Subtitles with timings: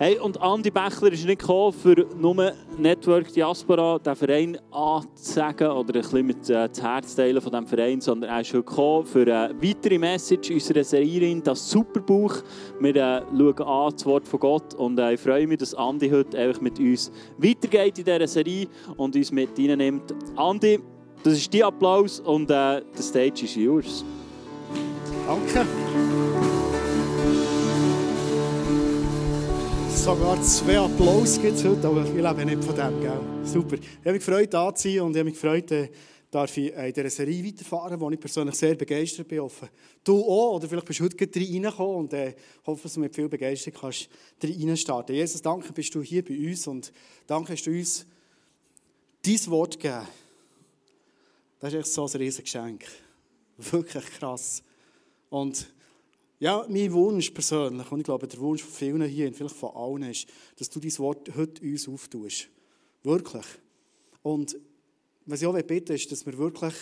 [0.00, 5.92] Hey, und Andi Bechler ist nicht gekommen, für nur Network Diaspora, den Verein anzusagen oder
[5.92, 9.04] ein bisschen mit äh, das Herz teilen von diesem Verein, sondern er ist heute gekommen
[9.04, 12.32] für eine weitere Message unserer Serie, das Superbuch.
[12.78, 16.08] Wir äh, schauen an das Wort von Gott und äh, ich freue mich, dass Andi
[16.10, 20.14] heute einfach mit uns weitergeht in dieser Serie und uns mit reinnimmt.
[20.36, 20.78] Andi,
[21.24, 24.04] das ist dein Applaus und äh, Stage ist yours.
[25.26, 25.66] Danke.
[29.98, 33.00] Sogar zwei Applaus gibt heute, aber ich lebe nicht von dem.
[33.00, 33.20] Gell?
[33.44, 33.74] Super.
[33.74, 35.90] Ich habe mich gefreut, da zu sein und ich habe mich gefreut, äh,
[36.30, 39.40] darf ich in dieser Serie weiterfahren, wo ich persönlich sehr begeistert bin.
[39.40, 39.68] Hoffe,
[40.04, 42.34] du auch, oder vielleicht bist du heute reingekommen und äh,
[42.64, 44.08] hoffe, dass du mit viel Begeisterung kannst
[44.42, 46.92] reinstarten Jesus, danke, bist du hier bei uns und
[47.26, 48.06] danke, hast du uns
[49.22, 50.06] dein Wort gegeben.
[51.58, 52.84] Das ist echt so ein riesiges Geschenk.
[53.58, 54.62] Wirklich krass.
[55.28, 55.68] Und
[56.40, 59.74] ja, mein Wunsch persönlich, und ich glaube, der Wunsch von vielen hier und vielleicht von
[59.74, 62.48] allen ist, dass du dein Wort heute uns auftust.
[63.02, 63.46] Wirklich.
[64.22, 64.56] Und
[65.26, 66.74] was ich auch bitten ist, dass wir wirklich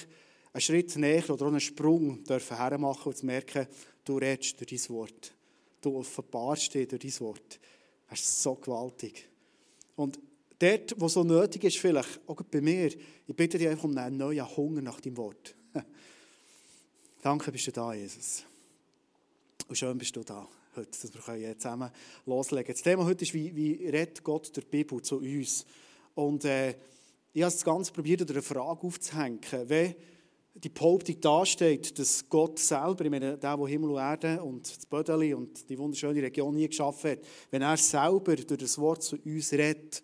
[0.53, 3.67] einen Schritt näher oder einen Sprung dürfen hermachen und zu merken,
[4.05, 5.35] du redest durch dein Wort.
[5.81, 7.61] Du offenbarst dir durch dein Wort.
[8.09, 9.29] Das ist so gewaltig.
[9.97, 10.19] Und
[10.59, 14.17] dort, wo so nötig ist, vielleicht, auch bei mir, ich bitte dich einfach um einen
[14.17, 15.55] neuen Hunger nach deinem Wort.
[17.23, 18.45] Danke, bist du da, Jesus.
[19.69, 21.91] Und schön bist du da heute, dass wir zusammen
[22.25, 22.75] loslegen können.
[22.77, 25.67] Das Thema heute ist, wie, wie redet Gott der Bibel zu uns?
[26.15, 26.71] Und äh,
[27.33, 29.41] ich habe das Ganze probiert, eine Frage aufzuhängen.
[29.67, 29.95] Wenn
[30.55, 34.87] die Behauptung dasteht, dass Gott selber, ich meine, der, der Himmel und Erde und das
[34.87, 37.19] Bödeli und die wunderschöne Region hier geschaffen hat,
[37.51, 40.03] wenn er selber durch das Wort zu uns redet,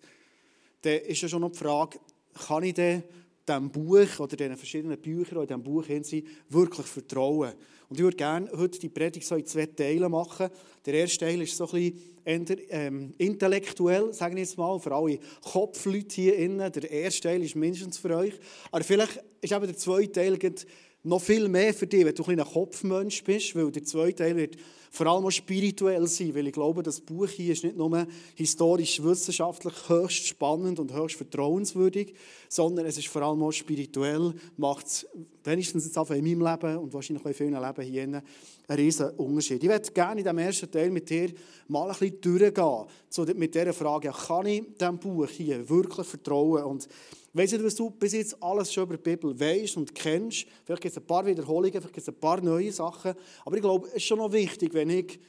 [0.81, 1.99] dann ist ja schon noch die Frage,
[2.47, 3.03] kann ich denn
[3.47, 7.53] diesem Buch oder den verschiedenen Büchern, die in diesem Buch sind, wirklich vertrauen?
[7.89, 10.49] Und ich würde gerne heute die Predigt so in zwei Teile machen.
[10.85, 11.93] Der erste Teil ist so ein
[12.25, 16.71] bisschen ähm, intellektuell, sage ich jetzt mal, für alle Kopfleute hier innen.
[16.71, 18.33] Der erste Teil ist mindestens für euch.
[18.71, 20.39] Aber vielleicht ist eben der zweite Teil
[21.03, 24.37] noch viel mehr für dich, wenn du ein, ein Kopfmensch bist, weil der zweite Teil
[24.37, 24.55] wird
[24.95, 28.05] vor allem auch spirituell sein, weil ich glaube, das Buch hier ist nicht nur
[28.35, 32.13] historisch-wissenschaftlich höchst spannend und höchst vertrauenswürdig,
[32.47, 35.07] sondern es ist vor allem auch spirituell, macht es
[35.43, 38.21] wenigstens jetzt in meinem Leben und wahrscheinlich auch in vielen Leben hier einen
[38.69, 39.63] riesen Unterschied.
[39.63, 41.33] Ich würde gerne in diesem ersten Teil mit dir
[41.69, 46.65] mal ein bisschen durchgehen, so mit dieser Frage, kann ich diesem Buch hier wirklich vertrauen?
[46.65, 46.87] Und
[47.35, 50.45] Weißt du, was du bis jetzt alles schon über die Bibel weißt und kennst?
[50.63, 53.15] Vielleicht gibt es ein paar Wiederholungen, vielleicht gibt es ein paar neue Sachen.
[53.43, 55.19] Aber ich glaube, es ist schon noch wichtig, wenn ich,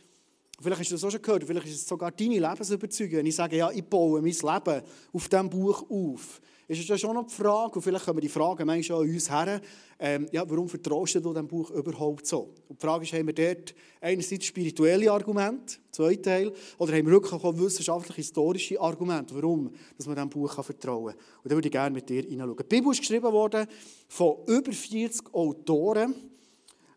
[0.60, 3.34] vielleicht hast du das auch schon gehört, vielleicht ist es sogar deine Lebensüberzeugung, wenn ich
[3.34, 4.82] sage, ja, ich baue mein Leben
[5.14, 6.42] auf diesem Buch auf
[6.78, 9.60] ist ja schon noch die Frage, und vielleicht wir die Frage manchmal an uns her,
[9.98, 12.54] ähm, ja, warum vertraust du diesem Buch überhaupt so?
[12.68, 17.12] Und die Frage ist, haben wir dort einerseits spirituelle Argumente, zweiter Teil, oder haben wir
[17.12, 21.24] wirklich auch wissenschaftlich-historische Argumente, warum dass man diesem Buch vertrauen kann?
[21.42, 22.56] Und da würde ich gerne mit dir hineinschauen.
[22.56, 23.66] Die Bibel ist geschrieben worden
[24.08, 26.14] von über 40 Autoren,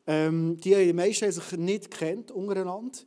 [0.06, 3.00] ähm, die die meisten sich nicht kennt untereinander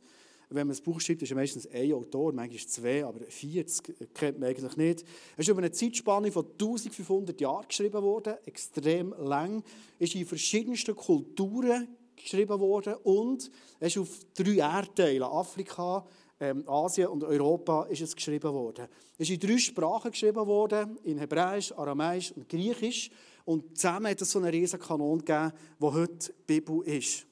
[0.51, 4.39] wenn man ein Buch schreibt, ist ja meistens ein Autor, manchmal zwei, aber 40 kennt
[4.39, 5.05] man eigentlich nicht.
[5.37, 9.63] Es ist über eine Zeitspanne von 1500 Jahren geschrieben worden, extrem lang,
[9.97, 16.05] ist in verschiedensten Kulturen geschrieben worden und es ist auf drei Erdteilen, Afrika,
[16.39, 18.87] ähm, Asien und Europa, ist es geschrieben worden.
[19.17, 23.09] Es ist in drei Sprachen geschrieben worden, in Hebräisch, Aramäisch und Griechisch.
[23.45, 27.25] Und zusammen hat es so einen riesen Kanon gegeben, wo heute die Bibel ist.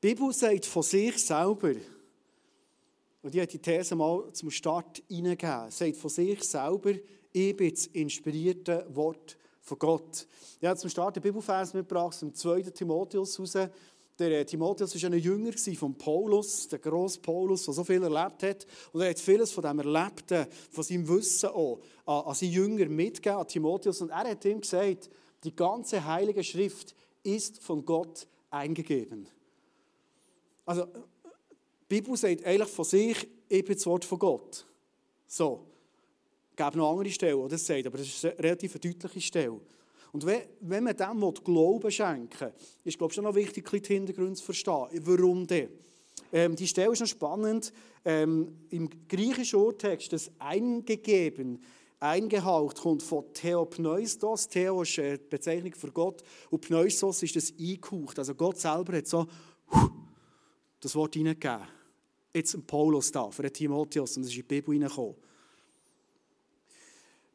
[0.00, 1.72] Die Bibel sagt von sich selber,
[3.20, 6.92] und ich habe die These mal zum Start hineingegeben, sagt von sich selber,
[7.32, 10.28] ich bin das inspirierte Wort von Gott.
[10.60, 12.62] Ich habe zum Start den Bibelvers mitgebracht, zum 2.
[12.62, 13.54] Timotheus raus.
[14.20, 18.44] Der äh, Timotheus war ein Jünger von Paulus, der grosse Paulus, der so viel erlebt
[18.44, 18.66] hat.
[18.92, 23.40] Und er hat vieles von dem Erlebten, von seinem Wissen auch, an, seine Jünger mitgegeben,
[23.40, 24.00] an Timotheus.
[24.00, 25.10] Und er hat ihm gesagt,
[25.42, 26.94] die ganze Heilige Schrift
[27.24, 29.28] ist von Gott eingegeben.
[30.68, 34.66] Also, die Bibel sagt eigentlich von sich, ich bin das Wort von Gott.
[35.26, 35.64] So.
[36.50, 39.58] Es gibt noch andere Stellen, die das sagt, aber das ist eine relativ deutliche Stelle.
[40.12, 42.52] Und wenn, man dem Glauben schenken will,
[42.84, 45.00] ist glaube ich, schon noch wichtig, die Hintergründe zu verstehen.
[45.04, 45.70] Warum denn?
[46.34, 47.72] Ähm, die Stelle ist noch spannend.
[48.04, 51.62] Ähm, Im griechischen Urtext, das eingegeben,
[51.98, 54.48] eingehaucht, kommt von Theopneustos.
[54.48, 58.18] Theo ist eine Bezeichnung für Gott und Pneustos ist das eingehaucht.
[58.18, 59.26] Also Gott selber hat so
[60.80, 61.66] das Wort hineingegeben.
[62.34, 65.16] Jetzt ein Paulus da, für den Timotheus, und das ist in die Bibel hineingekommen.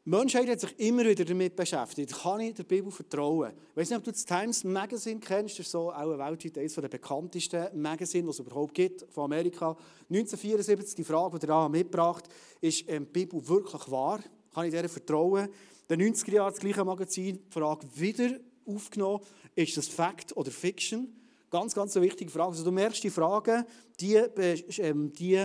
[0.06, 2.12] Die Menschheit hat sich immer wieder damit beschäftigt.
[2.12, 3.52] Kann ich der Bibel vertrauen?
[3.70, 5.58] Ich weiß nicht, ob du das Times Magazine kennst.
[5.58, 9.70] Das ist so auch weltweit eines der bekanntesten Magazine, was es überhaupt gibt, von Amerika.
[10.10, 12.28] 1974, die Frage, die er mitgebracht
[12.60, 14.20] ist ähm, die Bibel wirklich wahr?
[14.52, 15.48] Kann ich der vertrauen?
[15.88, 19.24] In den 90er Jahren das gleiche Magazin die Frage wieder aufgenommen.
[19.54, 21.08] Ist das Fact oder Fiction?
[21.54, 22.50] Ganz, ganz wichtige Frage.
[22.50, 23.64] Also du merkst, die Frage,
[24.00, 25.40] die, ähm, die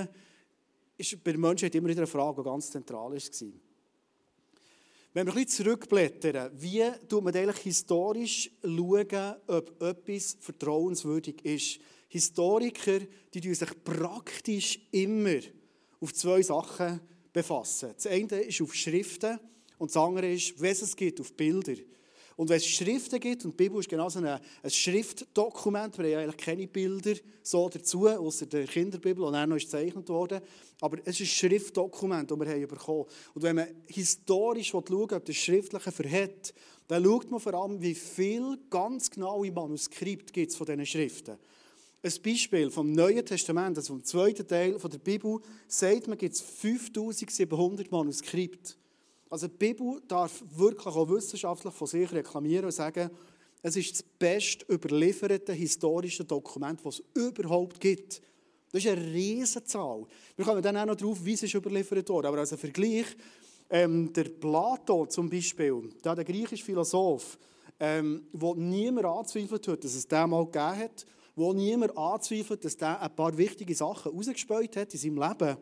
[0.98, 3.52] ist bei der Menschheit immer wieder eine Frage, die ganz zentral war.
[5.14, 11.80] Wenn wir ein bisschen zurückblättern, wie tut man eigentlich historisch schauen, ob etwas vertrauenswürdig ist?
[12.08, 13.02] Historiker
[13.32, 15.42] die sich praktisch immer
[16.02, 17.02] auf zwei Sachen
[17.32, 17.92] befassen.
[17.94, 19.40] Das eine ist auf Schriften
[19.78, 21.76] und das andere ist, was es gibt, auf Bilder.
[22.40, 26.06] Und wenn es Schriften gibt, und die Bibel ist genau so ein, ein Schriftdokument, wir
[26.06, 30.40] haben ja eigentlich keine Bilder so dazu, außer der Kinderbibel, und dann noch gezeichnet worden,
[30.80, 33.04] aber es ist ein Schriftdokument, das wir haben bekommen.
[33.34, 36.54] Und wenn man historisch schauen will, ob das Schriftliche verhält,
[36.88, 41.36] dann schaut man vor allem, wie viel ganz genaue Manuskript gibt es von diesen Schriften.
[42.02, 46.40] Ein Beispiel vom Neuen Testament, also vom zweiten Teil der Bibel, sagt man, gibt es
[46.40, 48.79] 5700 Manuskripte.
[49.30, 53.10] Also die Bibel darf wirklich auch wissenschaftlich von sich reklamieren und sagen,
[53.62, 58.22] es ist das best überlieferte historische Dokument, das es überhaupt gibt.
[58.72, 60.06] Das ist eine Riesenzahl.
[60.36, 62.28] Wir kommen dann auch noch darauf, wie es überliefert wurde.
[62.28, 63.06] Aber als Vergleich,
[63.70, 67.38] ähm, der Plato zum Beispiel, der, der griechische Philosoph,
[67.80, 71.06] ähm, wo niemand anzweifelt hat, dass es den mal gegeben hat,
[71.36, 75.58] wo niemand anzweifelt, dass der ein paar wichtige Sachen rausgespäut hat in seinem Leben,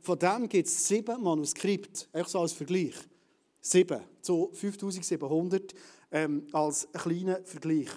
[0.00, 2.94] von dem gibt es sieben Manuskripte, einfach so als Vergleich.
[3.62, 5.74] 7 zu 5700
[6.10, 7.88] ähm, als kleiner Vergleich.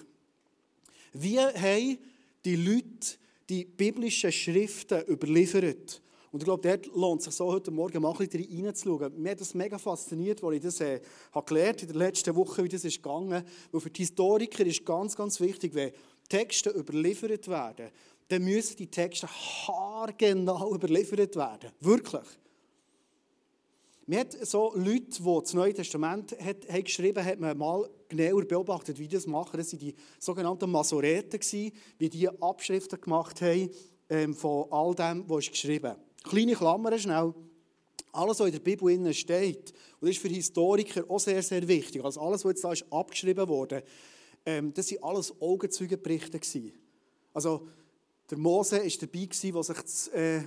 [1.11, 1.97] Wie haben
[2.43, 3.17] die Leute
[3.49, 6.01] die biblischen Schriften überliefert?
[6.31, 9.21] Und ich glaube, dort lohnt es sich so heute Morgen mal ein bisschen reinzuschauen.
[9.21, 10.99] Mir hat das mega fasziniert, als ich das äh,
[11.31, 13.41] habe gelernt in der letzten Woche, wie das ist gegangen.
[13.71, 15.93] Weil für die Historiker ist ganz, ganz wichtig, wenn
[16.27, 17.89] Texte überliefert werden,
[18.27, 21.71] dann müssen die Texte haargenau überliefert werden.
[21.79, 22.27] Wirklich.
[24.07, 28.45] Man hat so Leute, die das Neue Testament hat, haben geschrieben haben, man mal genauer
[28.45, 29.57] beobachtet, wie das machen.
[29.57, 31.39] Das waren die sogenannten Masoreten,
[31.97, 33.69] wie die Abschriften gemacht haben
[34.09, 37.33] ähm, von all dem, was ist geschrieben Kleine Klammern schnell.
[38.11, 42.03] Alles, was in der Bibel steht, und das ist für Historiker auch sehr, sehr wichtig,
[42.05, 43.83] also alles, was jetzt da ist abgeschrieben wurde,
[44.45, 46.39] ähm, das waren alles Augenzeugenberichte.
[47.33, 47.67] Also,
[48.29, 50.43] der Mose war dabei, der sich das äh,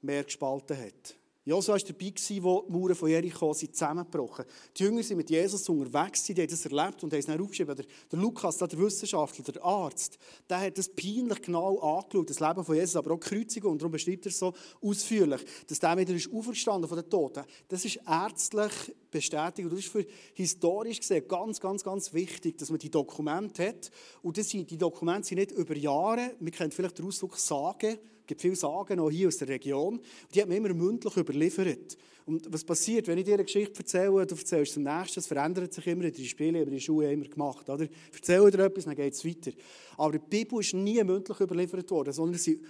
[0.00, 1.18] Meer gespalten hat.
[1.48, 4.78] Josua war dabei, als die Mauern von Jericho zusammengebrochen sind.
[4.78, 7.74] Die Jünger sind mit Jesus unterwegs, die haben das erlebt und haben es dann aufgeschrieben.
[7.74, 10.18] Der, der Lukas, der Wissenschaftler, der Arzt,
[10.48, 13.72] der hat das peinlich genau angeschaut, das Leben von Jesus, aber auch die Kreuzigung.
[13.72, 14.52] Und darum beschreibt er es so
[14.82, 17.44] ausführlich, dass der wieder ist auferstanden von den Toten.
[17.68, 18.72] Das ist ärztlich
[19.10, 23.68] bestätigt und das ist für historisch gesehen ganz, ganz, ganz wichtig, dass man die Dokumente
[23.68, 23.90] hat.
[24.22, 27.96] Und das sind, die Dokumente sind nicht über Jahre, man kennt vielleicht den Ausdruck Sagen,
[27.96, 30.00] es gibt viele Sagen auch hier aus der Region.
[30.32, 31.96] Die hat man immer mündlich überliefert.
[32.26, 35.72] Und was passiert, wenn ich dir eine Geschichte erzähle, du erzählst zum nächsten, es verändert
[35.72, 37.68] sich immer, die Spiele über die Schuhe immer gemacht.
[37.68, 37.88] Oder?
[38.12, 39.50] Erzähle dir etwas, dann geht es weiter.
[39.96, 42.60] Aber die Bibel ist nie mündlich überliefert worden, sondern sie,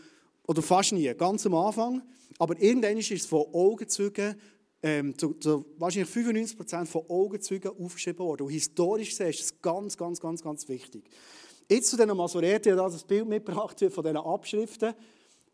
[0.46, 2.02] oder fast nie, ganz am Anfang.
[2.38, 4.36] Aber irgendwann ist es von Augenzeugen
[4.80, 8.44] ähm, zu, zu, wahrscheinlich 95% von Augenzeugen aufgeschrieben worden.
[8.44, 11.10] Und historisch gesehen ist das ganz, ganz, ganz, ganz wichtig.
[11.68, 14.94] Jetzt zu diesen Masoreten, habe das Bild mitgebracht von diesen Abschriften.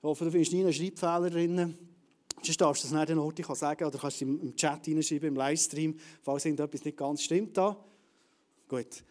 [0.04, 1.78] Ich hoffe, du findest nie einen Schreibfehler drin.
[2.42, 5.34] Sonst darfst du das nicht den Ort sagen oder kannst du im Chat hineinschreiben, im
[5.34, 7.56] Livestream, falls irgendetwas nicht ganz stimmt.
[7.56, 7.74] Da.
[8.68, 9.02] Gut.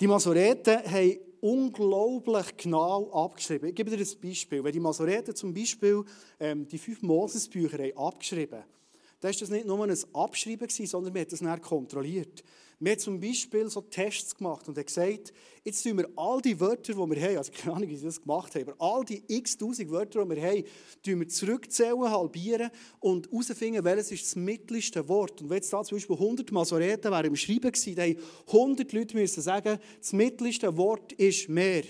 [0.00, 3.68] Die Masoreten haben unglaublich genau abgeschrieben.
[3.68, 4.64] Ich gebe dir ein Beispiel.
[4.64, 6.02] Wenn die Masoreten zum Beispiel
[6.40, 8.77] ähm, die fünf Moses-Bücher abgeschrieben haben,
[9.20, 12.44] dann war das nicht nur ein Abschreiben, sondern man hat das dann kontrolliert.
[12.80, 15.32] Wir haben zum Beispiel so Tests gemacht und haben gesagt,
[15.64, 18.20] jetzt tun wir all die Wörter, die wir haben, also keine Ahnung, wie sie das
[18.20, 20.64] gemacht haben, aber all die x-tausend Wörter, die wir haben,
[21.04, 22.70] tun wir zurückzählen, halbieren
[23.00, 25.42] und herausfinden, welches ist das mittelste Wort.
[25.42, 28.92] Und wenn jetzt da zum Beispiel 100 Masoreten wären im Schreiben gewesen, dann haben 100
[28.92, 31.82] Leute müssen sagen, das mittelste Wort ist mehr.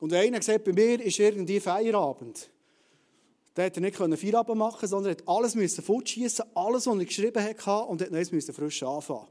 [0.00, 2.50] Und einer gesagt, bei mir ist irgendwie Feierabend.
[3.54, 5.84] Da hat er nicht Feierabend machen sondern hat alles müssen
[6.54, 9.26] alles, was er geschrieben hat, und hat neues frisch anfangen.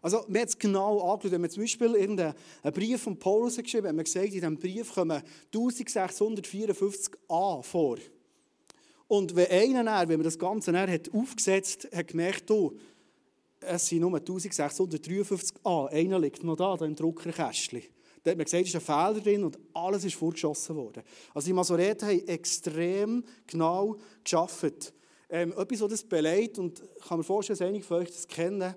[0.00, 1.30] Also, wir haben es genau angeschaut.
[1.30, 2.34] Wenn man zum Beispiel irgendeinen
[2.72, 5.22] Brief von Paulus hat geschrieben hat, man gesagt, in diesem Brief kommen
[5.54, 7.98] 1654 A vor.
[9.06, 12.72] Und wenn einer, wenn man das Ganze hat aufgesetzt hat, hat gemerkt, oh,
[13.60, 15.86] es sind nur 1653 A.
[15.86, 17.82] Einer liegt noch da, da im Druckerkästchen.
[18.22, 21.02] Da hat man gesagt, es ist ein Fehler drin und alles ist vorgeschossen worden.
[21.34, 24.92] Also die Masoreten haben extrem genau geschafft.
[25.28, 28.28] ähm, etwas, das das beleidigt, und ich kann mir vorstellen, dass einige von euch das
[28.28, 28.74] kennen,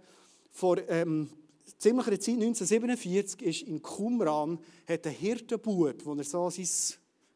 [0.52, 1.30] vor ähm,
[1.78, 6.68] ziemlicher Zeit, 1947, ist in Qumran, hat ein Hirtenbub, wo er so sein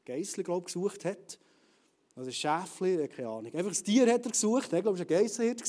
[0.06, 1.38] Geissel, glaube gesucht hat,
[2.16, 5.02] also ein Schäfli, keine Ahnung, einfach ein Tier hat er gesucht, ich glaube, es war
[5.02, 5.64] ein Geissenhirt,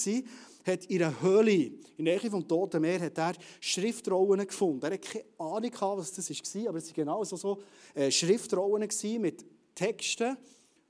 [0.66, 4.84] hat in einer Höhle, in der Nähe vom Toten Meer, hat er Schriftrollen gefunden.
[4.84, 7.58] Er hatte keine Ahnung, was das war, aber es waren genau so, so
[7.94, 8.88] äh, Schriftrollen
[9.20, 10.36] mit Texten,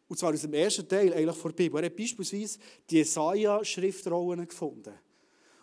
[0.08, 1.80] und zwar aus dem ersten Teil eigentlich der Bibel.
[1.80, 2.58] Er hat beispielsweise
[2.88, 4.92] die Jesaja-Schriftrollen gefunden.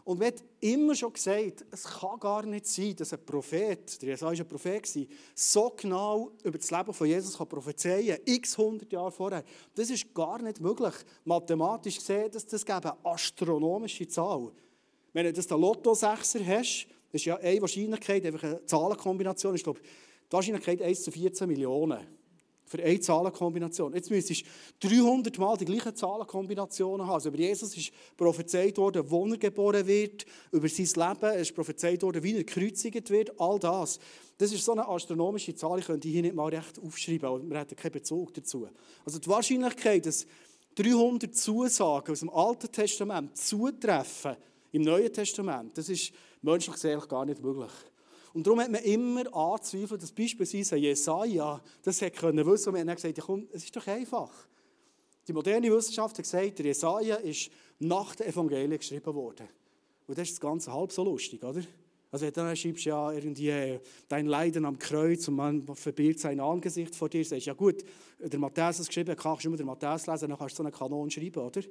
[0.07, 4.39] Und hat immer schon gesagt, es kann gar nicht sein, dass ein Prophet, der Jesaja
[4.39, 8.93] war ein Prophet, so genau über das Leben von Jesus kann prophezeien kann, x hundert
[8.93, 9.43] Jahre vorher.
[9.75, 10.93] Das ist gar nicht möglich.
[11.25, 14.49] Mathematisch gesehen, dass das eine astronomische Zahl.
[15.11, 19.81] Wenn du das Lotto-Sechser hast, das ist ja eine Wahrscheinlichkeit, einfach eine Zahlenkombination, ich glaube,
[19.81, 22.07] die Wahrscheinlichkeit 1 zu 14 Millionen
[22.67, 23.93] für eine Zahlenkombination.
[23.93, 24.43] Jetzt müsstest
[24.79, 27.13] du 300 Mal die gleichen Zahlenkombinationen haben.
[27.13, 32.03] Also über Jesus ist prophezeit worden, wo er geboren wird, über sein Leben ist prophezeit
[32.03, 33.99] worden, wie er gekreuzigt wird, all das.
[34.37, 37.59] Das ist so eine astronomische Zahl, ich könnte hier nicht mal recht aufschreiben, aber wir
[37.59, 38.67] hätten keinen Bezug dazu.
[39.03, 40.27] Also die Wahrscheinlichkeit, dass
[40.75, 44.35] 300 Zusagen aus dem Alten Testament zutreffen
[44.71, 47.71] im Neuen Testament, das ist menschlich eigentlich gar nicht möglich.
[48.37, 52.69] Und darum hat man immer anzweifelt, dass beispielsweise Jesaja das hätte können wissen.
[52.69, 54.29] Und man hat gesagt, ja, komm, es ist doch einfach.
[55.27, 59.47] Die moderne Wissenschaft hat gesagt, der Jesaja ist nach den Evangelien geschrieben worden.
[60.05, 61.63] Und das ist das Ganze halb so lustig, oder?
[62.11, 66.39] Also dann schreibst du ja irgendwie äh, dein Leiden am Kreuz und man verbirgt sein
[66.39, 67.25] Angesicht vor dir.
[67.25, 67.83] Sagst ja gut,
[68.19, 70.63] der Matthäus hat es geschrieben, kannst du immer den Matthäus lesen, dann kannst du so
[70.63, 71.61] einen Kanon schreiben, oder?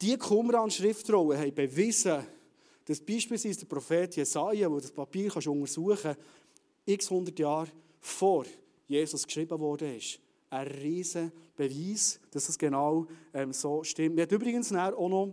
[0.00, 2.24] Die Qumran-Schriftrollen haben bewiesen,
[2.84, 6.16] dass beispielsweise der Prophet Jesaja, der das Papier kannst untersuchen kann,
[6.84, 7.68] x hundert Jahre
[8.00, 8.44] vor
[8.88, 10.18] Jesus geschrieben worden ist.
[10.50, 14.16] Ein riesen Beweis, dass es genau ähm, so stimmt.
[14.16, 15.32] Wir haben übrigens auch noch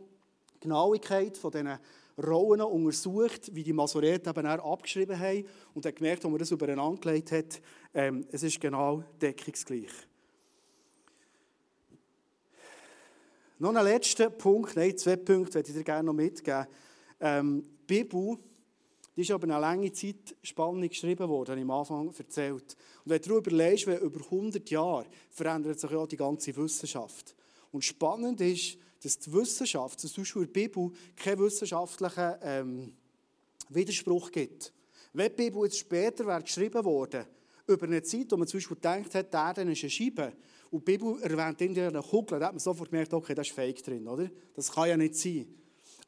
[0.55, 1.77] die Genauigkeit von diesen
[2.17, 6.99] Rollen untersucht, wie die Masoreten eben abgeschrieben haben und haben gemerkt, als man das übereinander
[6.99, 7.61] gelegt hat,
[7.93, 9.91] ähm, es ist genau deckungsgleich.
[13.57, 16.65] Noch ein letzter Punkt, nein, zwei Punkte möchte ich dir gerne noch mitgeben.
[17.19, 18.37] Ähm, die Bibel
[19.19, 22.77] die ist aber eine lange Zeit spannend geschrieben worden, habe ich am Anfang erzählt.
[23.03, 27.35] Und wenn du überlegst, wenn über 100 Jahre verändert sich ja die ganze Wissenschaft.
[27.69, 32.93] Und spannend ist, dass die Wissenschaft, zum Beispiel in der Bibel, keinen wissenschaftlichen ähm,
[33.67, 34.71] Widerspruch gibt.
[35.11, 37.25] Wenn die Bibel jetzt später wäre geschrieben worden,
[37.67, 40.31] über eine Zeit, wo man zum Beispiel gedacht hat, der ist eine Scheibe,
[40.71, 43.51] und die Bibel erwähnt irgendwie eine Kugel, dann hat man sofort gemerkt, okay, da ist
[43.51, 44.29] Fake drin, oder?
[44.53, 45.58] Das kann ja nicht sein.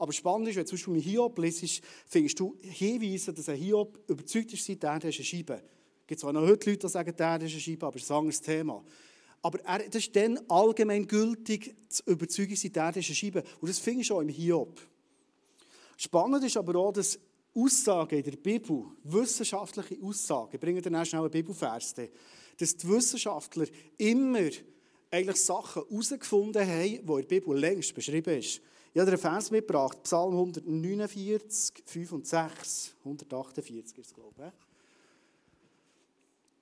[0.02, 4.00] Aber spannend ist, wenn du zum Beispiel Hiob liest, findest du Hinweise, dass ein Hiob
[4.10, 5.54] überzeugt ist, der ist eine Scheibe.
[5.54, 8.10] Es gibt zwar noch heute Leute, die sagen, der ist eine Scheibe, aber das ist
[8.10, 8.84] ein anderes Thema.
[9.44, 13.44] Aber er, das ist dann allgemein gültig, zu überzeugen, der ist eine Scheibe.
[13.60, 14.82] Und das findest du auch im Hiob.
[15.98, 17.20] Spannend ist aber auch, dass
[17.54, 21.94] Aussagen in der Bibel, wissenschaftliche Aussagen, ich bringe dann schnell einen Bibelvers,
[22.58, 23.68] dass die Wissenschaftler
[24.00, 24.50] immer
[25.12, 28.62] eigentlich Sachen herausgefunden haben, die in der Bibel längst beschrieben sind.
[28.94, 32.94] Ich habe einen Vers mitgebracht, Psalm 149, 5 und 6.
[33.06, 34.54] 148 ist es, glaube ich.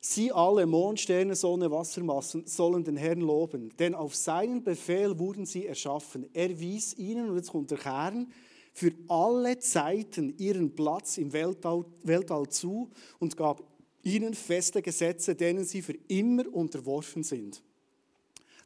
[0.02, 5.48] Sie alle, Mond, Sterne, Sonne, Wassermassen, sollen den Herrn loben, denn auf seinen Befehl wurden
[5.48, 6.30] sie erschaffen.
[6.34, 8.32] Er wies ihnen, und jetzt kommt der Kern,
[8.74, 13.64] für alle Zeiten ihren Platz im Weltall, Weltall zu und gab
[14.04, 17.64] ihnen feste Gesetze, denen sie für immer unterworfen sind.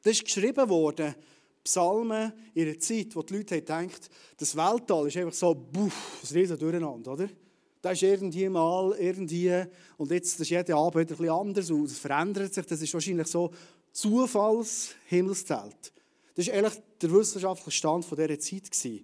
[0.03, 1.15] Das ist geschrieben worden
[1.63, 4.01] Psalmen in einer Zeit, wo die Leute denken,
[4.37, 7.29] das Weltall ist einfach so, buff, ein riesen Durcheinander, oder?
[7.81, 9.65] Das ist irgendwie mal, irgendwie,
[9.97, 12.65] und jetzt ist jeder Abend ein bisschen anders und es verändert sich.
[12.65, 13.51] Das ist wahrscheinlich so
[13.91, 15.91] Zufalls-Himmelszelt.
[16.35, 19.01] Das war eigentlich der wissenschaftliche Stand dieser Zeit.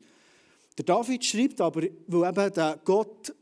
[0.78, 3.34] Der David schreibt aber, weil eben der Gott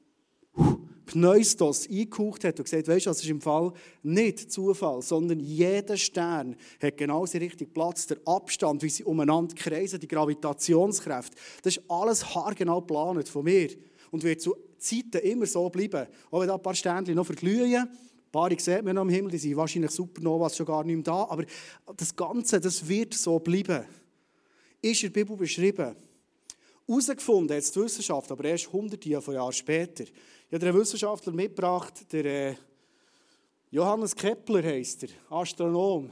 [1.07, 3.71] Pneustos eingehaucht hat und gesagt, weißt du, das ist im Fall
[4.03, 9.55] nicht Zufall, sondern jeder Stern hat genau den richtigen Platz, der Abstand, wie sie umeinander
[9.55, 11.33] kreisen, die Gravitationskraft.
[11.63, 13.69] Das ist alles haargenau geplant von mir
[14.11, 16.07] und wird zu Zeiten immer so bleiben.
[16.29, 19.31] Auch wenn da ein paar Sternchen noch verglühen, ein paar sieht man noch im Himmel,
[19.31, 21.45] die sind wahrscheinlich Supernovas schon gar nicht mehr da, aber
[21.95, 23.85] das Ganze, das wird so bleiben.
[24.81, 25.95] Ist in der Bibel beschrieben.
[26.87, 30.05] Herausgefunden hat die Wissenschaft, aber erst hunderte von Jahren später.
[30.05, 32.55] Ich habe einen Wissenschaftler mitgebracht, der äh,
[33.69, 36.09] Johannes Kepler heißt er, Astronom.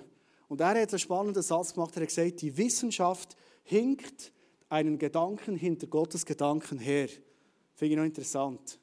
[0.49, 1.95] Und er hat einen spannenden Satz gemacht.
[1.95, 4.33] Er hat gesagt, die Wissenschaft hinkt
[4.67, 7.07] einen Gedanken hinter Gottes Gedanken her.
[7.73, 8.77] Finde ich noch interessant.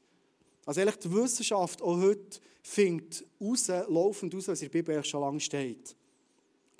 [0.64, 5.20] Also ehrlich, die Wissenschaft auch heute findet raus, laufend raus, was in der Bibel schon
[5.20, 5.94] lange steht.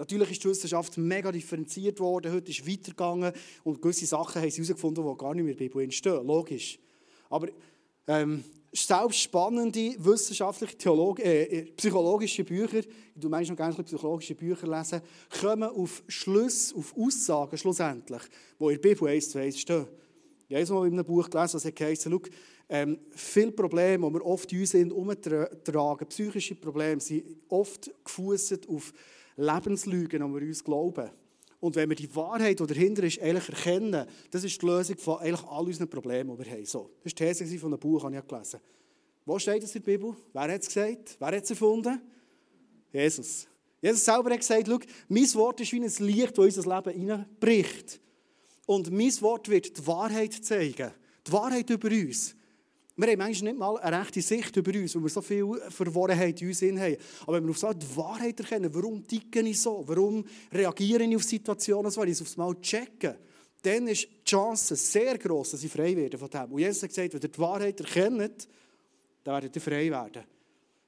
[0.02, 3.32] Natürlich ist die Wissenschaft mega differenziert worden, heute ist es weitergegangen
[3.62, 6.26] und gewisse Sachen haben sie herausgefunden, die gar nicht mehr in der Bibel entstehen.
[6.26, 6.76] Logisch.
[7.30, 7.47] Aber
[8.09, 8.42] ähm,
[8.73, 12.80] selbst spannende wissenschaftliche Theolog äh, äh psychologische Bücher,
[13.14, 15.02] du meinst noch gerne psychologische Bücher lesen,
[15.40, 18.23] kommen auf Schluss, auf Aussagen schlussendlich,
[18.59, 19.87] die in der Bibel eins zu eins stehen.
[20.49, 22.21] Ich habe mal in einem Buch gelesen, das heisst, schau,
[22.68, 28.92] ähm, viele Probleme, die wir oft in uns umtragen, psychische Probleme, sind oft gefußt auf
[29.37, 31.11] Lebenslügen, die wir uns glauben.
[31.61, 35.19] Und wenn wir die Wahrheit, die dahinter ist, eigentlich erkennen, das ist die Lösung von
[35.19, 36.65] eigentlich all unseren Problemen, die wir haben.
[36.65, 38.65] So, das war die These von einem Buch, das ich gelesen habe.
[39.25, 40.17] Wo steht das in der Bibel?
[40.33, 41.17] Wer hat es gesagt?
[41.19, 42.01] Wer hat es erfunden?
[42.93, 43.47] Jesus.
[43.81, 48.01] Jesus selber hat gesagt, schau, mein Wort ist wie ein Licht, das unser Leben hineinbricht.
[48.67, 50.91] Und mein Wort wird die Wahrheit zeigen.
[51.27, 52.35] Die Wahrheit über uns.
[52.95, 56.43] Wir haben manchmal nicht mal eine rechte Sicht über uns, weil wir so viel Verworrenheit
[56.43, 56.97] in uns haben.
[57.23, 61.17] Aber wenn wir auf so die Wahrheit erkennen, warum ticke ich so, warum reagiere ich
[61.17, 63.19] auf Situationen so, wenn ich es aufs Mal checke,
[63.63, 66.53] dann ist die Chance sehr groß, dass ich frei werde von dem.
[66.53, 68.49] Und Jesus hat gesagt, wenn ihr die Wahrheit erkennt,
[69.25, 70.25] dann werdet ihr frei werden.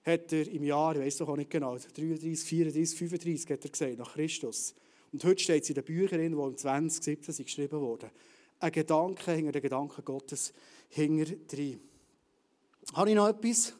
[0.04, 3.70] Hat er im Jahr, ich weiß doch auch nicht genau, 33, 34, 35, hat er
[3.70, 4.74] gesagt, nach Christus.
[5.10, 8.10] Und heute steht es in den Büchern, die im 2017 geschrieben wurden.
[8.58, 10.52] Ein Gedanke hinter den Gedanken Gottes
[10.90, 11.80] hinter drin.
[12.92, 13.72] Habe ich noch etwas?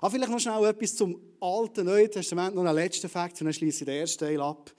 [0.00, 3.54] Ah, vielleicht noch schnell etwas zum Alten, Neuen Testament, noch einen letzten Fakt, und dann
[3.54, 4.72] schließe ich den ersten Teil ab.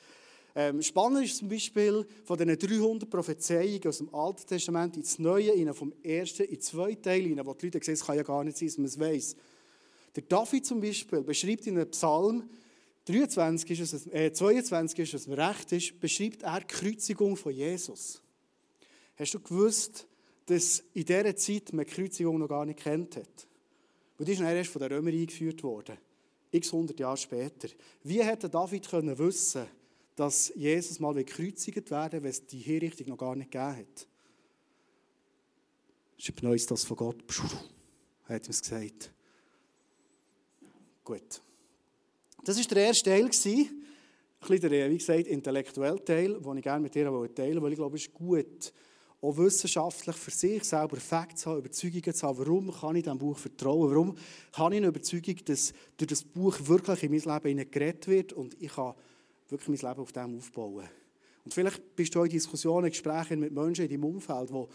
[0.56, 5.74] Ähm, spannend ist zum Beispiel von diesen 300 Prophezeiungen aus dem Alten Testament ins Neue,
[5.74, 8.58] vom ersten in den zweiten Teil, wo die Leute sehen, es kann ja gar nicht
[8.58, 9.36] sein, dass man es weiss.
[10.15, 12.50] Der David zum Beispiel beschreibt in einem Psalm,
[13.06, 18.22] 23 ist es, äh, 22 ist es, recht ist, beschreibt er die Kreuzigung von Jesus.
[19.18, 20.08] Hast du gewusst,
[20.46, 23.48] dass in dieser Zeit man die Kreuzigung noch gar nicht kennt hat?
[24.17, 25.98] Und die ist erst von den Römern eingeführt worden.
[26.51, 27.67] X hundert Jahre später.
[28.03, 29.65] Wie hätte David können wissen
[30.15, 34.08] dass Jesus mal gekreuzigt werden wenn es die Hinrichtung noch gar nicht gegeben hat?
[36.17, 37.24] Ist Neues das von Gott.
[38.25, 39.12] Hat es gesagt.
[41.03, 41.41] Gut.
[42.43, 43.24] Das war der erste Teil.
[43.24, 47.72] Ein bisschen der, wie gesagt, intellektuelle Teil, den ich gerne mit dir teilen wollte, weil
[47.72, 48.74] ich glaube, es ist gut,
[49.24, 53.18] auch wissenschaftlich für sich selber Facts zu haben, Überzeugungen zu haben, warum kann ich diesem
[53.18, 54.16] Buch vertrauen, warum
[54.51, 58.62] habe ich eine Überzeugung, dass durch das Buch wirklich in mein Leben geredet wird und
[58.62, 58.94] ich kann
[59.48, 60.90] wirklich mein Leben auf dem aufbauen.
[61.46, 64.68] Und vielleicht bist du auch in Diskussionen, Gesprächen mit Menschen in deinem Umfeld, die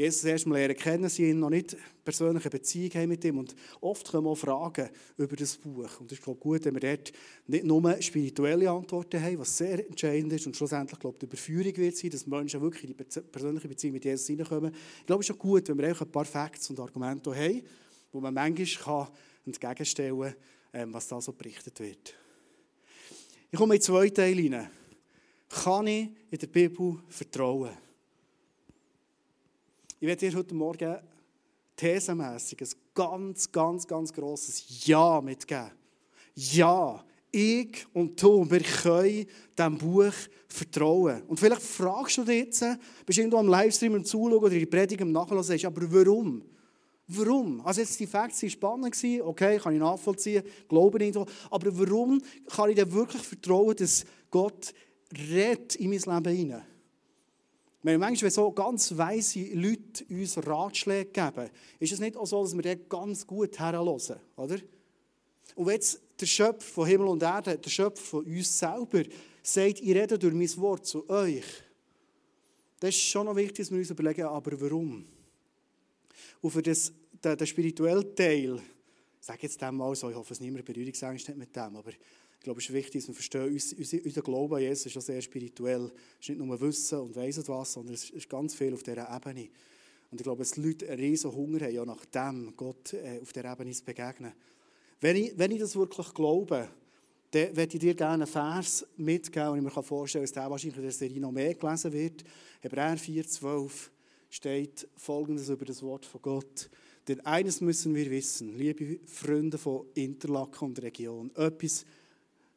[0.00, 3.36] Jesus erst mal lernen kennen, sie noch nicht persönliche Beziehung haben mit ihm.
[3.36, 6.00] Und oft kommen auch Fragen über das Buch.
[6.00, 7.12] Und es ist glaube gut, wenn wir dort
[7.46, 11.76] nicht nur spirituelle Antworten haben, was sehr entscheidend ist und schlussendlich glaube ich, die Überführung
[11.76, 14.72] wird sein, dass Menschen wirklich in die persönliche Beziehung mit Jesus hineinkommen.
[15.00, 17.62] Ich glaube, es ist auch gut, wenn wir ein paar Facts und Argumente haben,
[18.10, 19.06] wo man manchmal
[19.44, 20.34] entgegenstellen kann,
[20.72, 22.14] ähm, was da so berichtet wird.
[23.50, 24.70] Ich komme in zwei Teile hinein.
[25.50, 27.89] Kann ich in der Bibel vertrauen?
[30.02, 30.96] Ich werde dir heute Morgen
[31.76, 35.72] thesenmässig ein ganz, ganz, ganz grosses Ja mitgeben.
[36.34, 39.26] Ja, ich und du, wir können
[39.58, 40.14] diesem Buch
[40.48, 41.20] vertrauen.
[41.28, 42.64] Und vielleicht fragst du dich jetzt,
[43.04, 46.44] bist du irgendwo am Livestream und zuschauen oder die Predigt im sagst, aber warum?
[47.06, 47.60] Warum?
[47.66, 52.70] Also jetzt die Facts waren spannend, okay, kann ich nachvollziehen, glaube nicht, aber warum kann
[52.70, 54.72] ich dir wirklich vertrauen, dass Gott
[55.12, 56.69] redet in mein Leben hinein?
[57.82, 62.54] Wenn manchmal so ganz weise Leute uns Ratschläge geben, ist es nicht auch so, dass
[62.54, 64.58] wir dort ganz gut herhören, oder?
[65.54, 69.02] Und wenn jetzt der Schöpfer von Himmel und Erde, der Schöpfer von uns selber,
[69.42, 71.44] sagt, ich rede durch mein Wort zu euch,
[72.80, 75.04] dann ist schon noch wichtig, dass wir uns überlegen, aber warum?
[76.40, 76.92] Und für das,
[77.24, 78.56] den, den spirituellen Teil,
[79.20, 81.92] ich sage jetzt dem mal so, ich hoffe, es niemand Berührungsangst hat mit dem, aber
[82.40, 85.02] ich glaube, es ist wichtig, dass wir verstehen, unser, unser Glaube an Jesus ist schon
[85.02, 85.92] sehr spirituell.
[86.18, 89.14] Es ist nicht nur Wissen und Weissen was, sondern es ist ganz viel auf dieser
[89.14, 89.50] Ebene.
[90.10, 93.20] Und ich glaube, dass die Leute einen riesen Hunger haben, ja nach dem Gott äh,
[93.20, 94.32] auf dieser Ebene zu begegnen.
[95.02, 96.70] Wenn ich, wenn ich das wirklich glaube,
[97.32, 100.50] dann würde ich dir gerne einen Vers mitgeben, und ich mir vorstellen kann, dass der
[100.50, 102.24] wahrscheinlich in der Serie noch mehr gelesen wird.
[102.62, 103.70] Hebräer 4,12
[104.30, 106.70] steht Folgendes über das Wort von Gott.
[107.06, 111.84] Denn eines müssen wir wissen, liebe Freunde von Interlaken und Region, etwas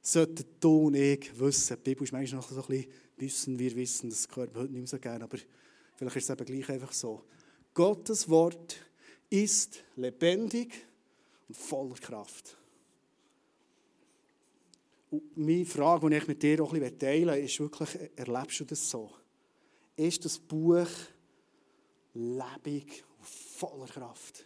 [0.04, 1.78] sollten du und ich wissen.
[1.78, 4.74] Die Bibel ist manchmal noch so ein bisschen wissen, wir wissen, das gehört man heute
[4.74, 5.38] nicht mehr so gerne, aber
[5.96, 7.24] vielleicht ist es eben gleich einfach so.
[7.74, 8.76] Gottes Wort
[9.30, 10.86] ist lebendig
[11.48, 12.58] und voller Kraft.
[15.10, 18.60] Und meine Frage, die ich mit dir auch ein bisschen teilen will, ist wirklich, erlebst
[18.60, 19.12] du das so?
[19.96, 20.90] Ist das Buch
[22.14, 24.46] lebendig und voller Kraft?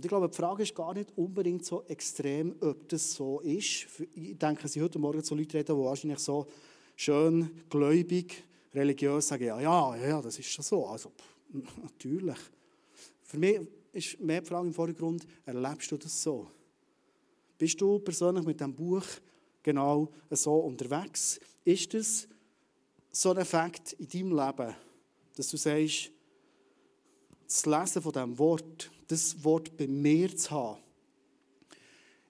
[0.00, 3.86] Und ich glaube, die Frage ist gar nicht unbedingt so extrem, ob das so ist.
[4.14, 6.46] Ich denke, Sie heute Morgen zu Leuten reden, die wahrscheinlich so
[6.96, 10.86] schön, gläubig, religiös sagen, ja, ja, ja, das ist schon so.
[10.86, 11.12] Also,
[11.82, 12.38] natürlich.
[13.24, 13.60] Für mich
[13.92, 16.50] ist mehr die Frage im Vordergrund, erlebst du das so?
[17.58, 19.04] Bist du persönlich mit diesem Buch
[19.62, 21.38] genau so unterwegs?
[21.62, 22.26] Ist das
[23.10, 24.74] so ein Effekt in deinem Leben,
[25.36, 26.10] dass du sagst,
[27.46, 30.80] das Lesen von diesem Wort, das Wort bei mir zu haben,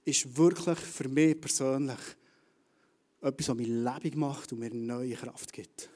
[0.04, 1.98] ist wirklich für mich persönlich
[3.20, 5.90] etwas, was mich lebendig macht und mir neue Kraft gibt.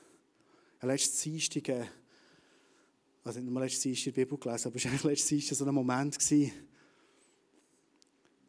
[0.82, 1.88] Letztes Dienstag,
[3.24, 5.64] also nicht nur letztes Dienstag in der Bibel gelesen, aber es war letztes Dienstag so
[5.64, 6.52] ein Moment, gewesen,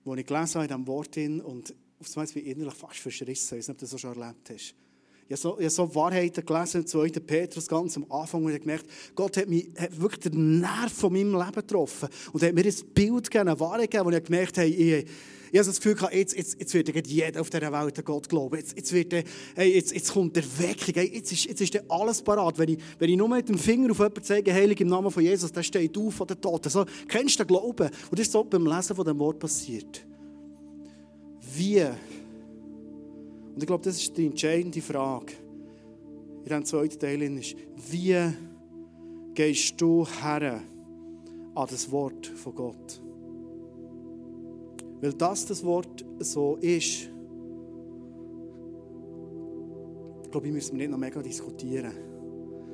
[0.03, 3.57] wo ich gelesen habe in diesem Wort und auf einmal bin ich innerlich fast verschrissen.
[3.57, 4.75] Ich weiß nicht, ob du das schon erlebt hast.
[5.27, 7.09] Ich habe so, ich habe so Wahrheiten gelesen, 2.
[7.09, 8.85] Petrus, ganz am Anfang, und ich habe gemerkt,
[9.15, 12.09] Gott hat, mich, hat wirklich den Nerv von meinem Leben getroffen.
[12.31, 15.05] Und hat mir ein Bild gegeben, eine Wahrheit gegeben, wo ich gemerkt habe, ich,
[15.51, 18.29] ich habe das Gefühl gehabt, jetzt, jetzt, jetzt wird jeder auf dieser Welt an Gott
[18.29, 18.57] glauben.
[18.57, 19.13] Jetzt, jetzt, wird,
[19.55, 20.93] hey, jetzt, jetzt kommt der Weckung.
[20.93, 22.59] Hey, jetzt ist, jetzt ist alles parat.
[22.59, 25.23] Wenn ich, wenn ich nur mit dem Finger auf jemanden zeige, heilig im Namen von
[25.23, 26.69] Jesus, der steht auf von den Toten.
[26.69, 27.89] So, kennst du den Glauben?
[28.11, 30.05] Und das ist so beim Lesen von dem Wort passiert.
[31.55, 31.83] Wie
[33.55, 35.31] und ich glaube, das ist die entscheidende Frage
[36.39, 37.21] in diesem zweiten Teil.
[37.21, 37.55] Ist,
[37.89, 38.17] wie
[39.33, 40.61] gehst du her
[41.55, 43.01] an das Wort von Gott?
[44.99, 47.09] Weil das das Wort so ist,
[50.31, 51.93] glaube ich, müssen wir nicht noch mega diskutieren.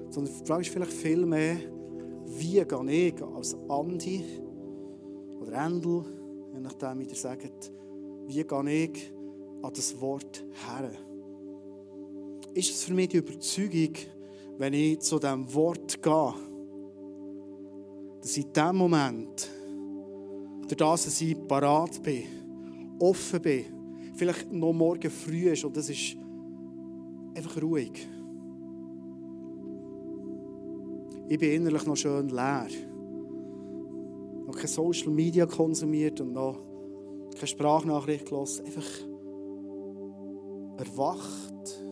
[0.09, 1.57] Sondern die Frage ist vielleicht viel mehr,
[2.25, 4.23] wie gehe ich als Andi
[5.39, 6.05] oder Endel,
[6.55, 7.71] je nachdem, wie ihr sagt,
[8.25, 9.13] wie gehe ich
[9.61, 10.91] an das Wort her.
[12.53, 13.93] Ist es für mich die Überzeugung,
[14.57, 16.33] wenn ich zu diesem Wort gehe,
[18.21, 19.49] dass in diesem Moment,
[20.67, 22.23] durch das, dass ich parat bin,
[22.99, 23.65] offen bin,
[24.15, 26.17] vielleicht noch morgen früh ist und das ist
[27.33, 28.07] einfach ruhig.
[31.27, 32.67] Ich bin innerlich noch schön leer.
[34.45, 36.59] Noch keine Social Media konsumiert und noch
[37.35, 38.65] keine Sprachnachricht gelassen.
[38.65, 38.85] Einfach
[40.81, 41.83] erwacht,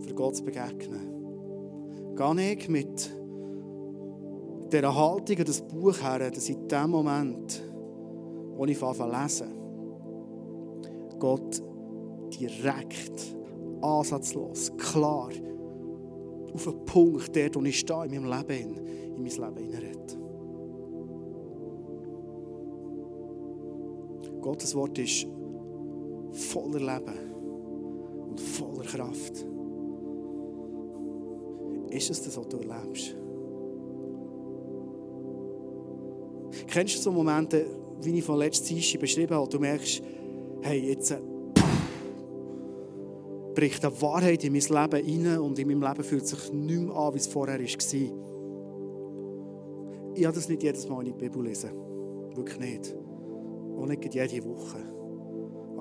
[0.00, 2.14] für Gott zu begegnen.
[2.16, 3.14] Gehe ich mit
[4.72, 7.62] dieser Haltung an das Buch her, dass in dem Moment,
[8.56, 9.48] wo ich anfange lesen,
[11.18, 11.62] Gott
[12.40, 13.36] direkt,
[13.80, 15.30] ansatzlos, klar,
[16.52, 18.76] auf einen Punkt, der, wo ich stehe in meinem Leben,
[19.16, 20.18] in mein Leben hineinredet.
[24.40, 25.26] Gottes Wort ist
[26.32, 27.33] voller Leben
[28.34, 29.46] und voller Kraft.
[31.90, 33.14] Ist es das, was du erlebst?
[36.66, 37.66] Kennst du so Momente,
[38.02, 40.02] wie ich von letzter Zeit beschrieben habe, du merkst,
[40.62, 41.20] hey, jetzt äh,
[43.54, 46.96] bricht eine Wahrheit in mein Leben rein und in meinem Leben fühlt sich nicht mehr
[46.96, 47.64] an, wie es vorher war.
[50.16, 51.70] Ich habe das nicht jedes Mal in der Bibel lesen.
[52.34, 52.94] Wirklich nicht.
[53.76, 54.93] Auch nicht jede Woche.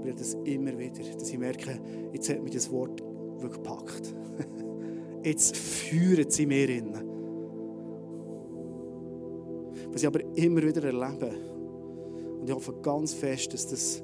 [0.04, 1.80] Aber ich das immer wieder, dass ich merke,
[2.12, 3.02] jetzt hat mich das Wort
[3.39, 4.13] wirklich gepackt.
[5.24, 6.94] Jetzt führen sie mir in.
[9.94, 11.32] Was ich aber immer wieder erlebe,
[12.42, 14.04] und ich hoffe ganz fest, dass das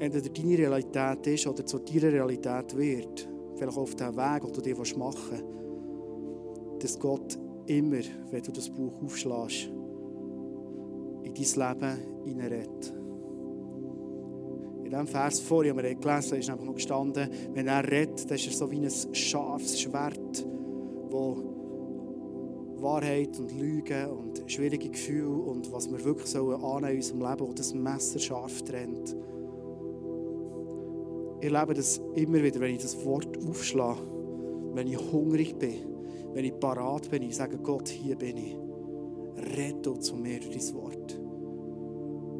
[0.00, 4.60] entweder deine Realität ist oder zu deiner Realität wird, vielleicht auf dem Weg, den du
[4.60, 9.70] dir machen willst, dass Gott immer, wenn du das Buch aufschlägst,
[11.22, 13.03] in dein Leben hineinredet.
[14.84, 18.30] In diesem Vers vorher, den wir gelesen haben, ist einfach noch gestanden, wenn er redet,
[18.30, 20.46] dann ist er so wie ein scharfes Schwert,
[21.10, 21.54] wo
[22.76, 27.48] Wahrheit und Lügen und schwierige Gefühle und was wir wirklich sollen annehmen in unserem Leben,
[27.48, 29.16] wo das Messer scharf trennt.
[31.40, 34.00] Ich erlebe das immer wieder, wenn ich das Wort aufschlage,
[34.74, 35.76] wenn ich hungrig bin,
[36.34, 38.56] wenn ich parat bin, ich sage Gott, hier bin ich.
[39.56, 41.23] Rette zu mir durch dein Wort.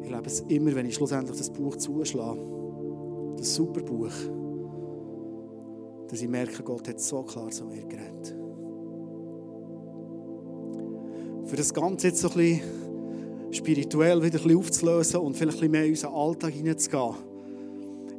[0.05, 2.39] Ich lebe es immer, wenn ich schlussendlich das Buch zuschlage,
[3.37, 4.11] das super Buch,
[6.07, 8.35] dass ich merke, Gott hat so klar zu mir geredet.
[11.45, 12.61] Für das Ganze jetzt so ein bisschen
[13.51, 17.15] spirituell wieder ein bisschen aufzulösen und vielleicht ein bisschen mehr in unseren Alltag hineinzugehen.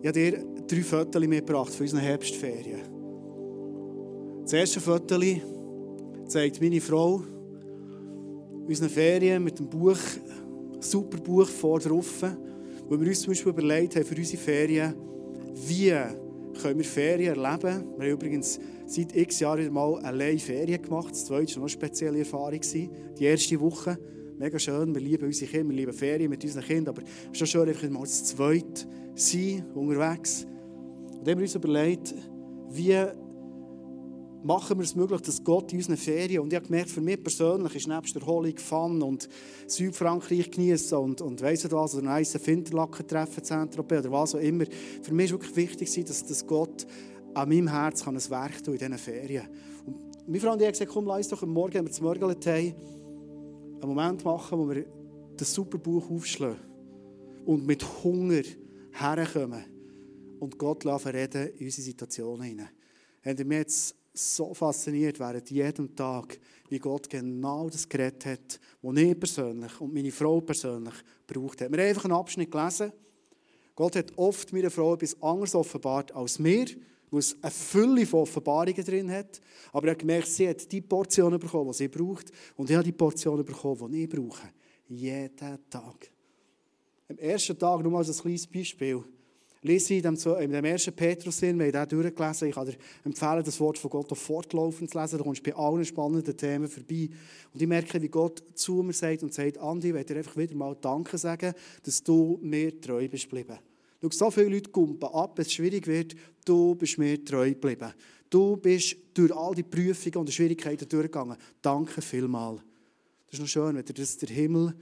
[0.03, 2.81] Ich habe dir drei Fotos mitgebracht für unsere Herbstferien.
[4.43, 5.21] Das erste Foto
[6.27, 7.23] zeigt meine Frau
[8.67, 9.99] unsere Ferien mit dem Buch
[10.91, 12.23] super Buch vor drauf,
[12.89, 14.95] wo wir uns zum Beispiel überlegt haben für unsere Ferien,
[15.67, 15.93] wie
[16.61, 17.85] können wir Ferien erleben.
[17.99, 21.11] Wir haben übrigens seit x Jahren mal allein Ferien gemacht.
[21.11, 22.61] Das zweite war noch eine spezielle Erfahrung.
[22.63, 23.99] Die erste Woche
[24.39, 27.39] mega schön, wir lieben unsere Kinder, wir lieben Ferien mit unseren Kindern, aber es ist
[27.39, 30.47] schon schön, einfach mal zu zweit sein, unterwegs.
[31.11, 32.15] Und dann haben wir uns überlegt,
[32.71, 32.97] wie
[34.47, 37.23] machen wir es möglich, dass Gott in unseren Ferien, und ich habe gemerkt, für mich
[37.23, 39.29] persönlich ist nebst der Erholung, Fun und
[39.67, 44.41] Südfrankreich genießen und, und weiss nicht was, oder ein nice Finterlaken-Treffen Zentropé oder was auch
[44.41, 44.65] immer,
[45.03, 46.87] für mich ist wirklich wichtig, dass, dass Gott
[47.35, 49.49] an meinem Herz kann ein Werk tun in diesen Ferien.
[49.85, 52.47] Und meine Freunde haben gesagt, komm, lass doch am Morgen, wenn wir zu Morgen haben,
[52.47, 52.75] einen
[53.83, 54.87] Moment machen, wo wir
[55.37, 56.61] das super Buch aufschlagen
[57.45, 58.43] und mit Hunger
[58.93, 59.65] herkommen
[60.39, 62.69] und Gott reden in unsere Situationen hinein.
[63.25, 68.97] Haben wir jetzt so fasziniert während jedem Tag, wie Gott genau das geredet hat, was
[68.97, 70.95] ich persönlich und meine Frau persönlich
[71.27, 71.61] braucht.
[71.61, 72.93] Wir haben einfach einen Abschnitt gelesen.
[73.75, 76.67] Gott hat oft meiner Frau etwas anderes offenbart als mir,
[77.11, 79.41] wo es eine Fülle von Offenbarungen drin hat.
[79.73, 82.33] Aber er hat gemerkt, sie hat die Portionen bekommen, die sie braucht.
[82.57, 84.49] Und ich habe die Portionen bekommen, die ich brauche.
[84.89, 86.11] Jeden Tag.
[87.09, 89.05] Am ersten Tag, nur mal als ein kleines Beispiel,
[89.67, 92.49] lese ich in dem ersten Petrus wir haben den durchgelesen.
[92.49, 95.19] Ich dir empfehlen, das Wort von Gott fortlaufend zu lesen.
[95.19, 97.09] Da kommst du bei allen spannenden Themen vorbei.
[97.53, 100.55] Und ich merke, wie Gott zu mir sagt und sagt, Andi, ich will einfach wieder
[100.55, 101.53] mal Danke sagen,
[101.83, 103.59] dass du mir treu bist geblieben.
[104.01, 107.93] Schau, so viele Leute kumpen ab, es schwierig wird, du bist mir treu geblieben.
[108.29, 111.37] Du bist durch all die Prüfungen und Schwierigkeiten durchgegangen.
[111.63, 112.61] Danke vielmals.
[113.27, 114.75] Das ist noch schön, wenn dir das der Himmel,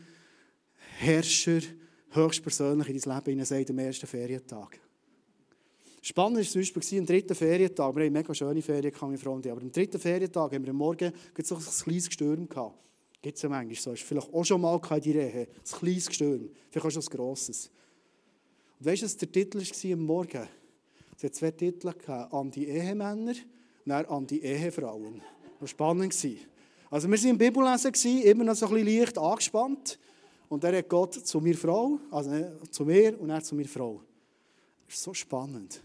[0.99, 1.61] Herrscher,
[2.15, 4.81] höchstpersönlich in dein Leben hinein sagt, am ersten Ferientag.
[6.03, 7.97] Spannend war zum Beispiel am dritten Ferientag.
[7.97, 9.51] Wir haben mega schöne Ferien, meine Freunde.
[9.51, 12.79] Aber am dritten Ferientag haben wir am Morgen so ein kleines Gestürm gehabt.
[13.23, 13.93] Gibt es ja manchmal so.
[13.93, 15.49] Ist vielleicht auch schon mal in die Rehe.
[15.49, 16.51] Ein kleines Gestürm.
[16.71, 17.71] Vielleicht auch schon ein grosses.
[18.79, 20.49] Und weißt du, was der Titel war am Morgen?
[21.17, 21.91] Es hat zwei Titel.
[22.07, 23.35] An die Ehemänner
[23.87, 25.23] und an die Ehefrauen.
[25.55, 26.15] Das war spannend.
[26.91, 29.99] Also wir waren im Bibellesen, immer noch so ein bisschen leicht angespannt.
[30.55, 32.31] Und dann hat Gott zu mir Frau, also
[32.71, 34.01] zu mir und er zu mir Frau.
[34.87, 35.83] Das ist so spannend.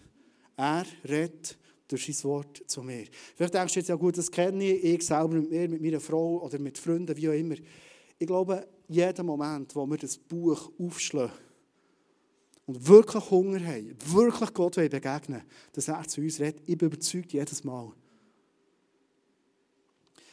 [0.56, 3.08] Er redet durch sein Wort zu mir.
[3.36, 6.00] Vielleicht denkst du jetzt, ja gut, das kenne ich, ich selber mit mir, mit meiner
[6.00, 7.56] Frau oder mit Freunden, wie auch immer.
[8.20, 11.34] Ich glaube, jeden Moment, wo wir das Buch aufschlagen
[12.68, 15.42] und wirklich Hunger haben, wirklich Gott begegnen
[15.74, 17.92] dass er zu uns redet, ich bin überzeugt jedes Mal.